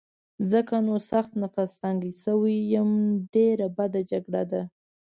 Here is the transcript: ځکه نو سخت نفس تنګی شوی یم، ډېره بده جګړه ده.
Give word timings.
ځکه 0.51 0.75
نو 0.87 0.95
سخت 1.11 1.31
نفس 1.41 1.71
تنګی 1.81 2.11
شوی 2.23 2.57
یم، 2.73 2.91
ډېره 3.33 3.67
بده 3.77 4.01
جګړه 4.11 4.43
ده. 4.51 4.61